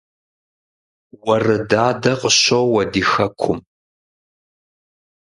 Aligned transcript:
Уэрыдадэ 1.25 2.11
къыщоуэ 2.21 2.83
ди 2.91 3.01
хэкум 3.09 3.59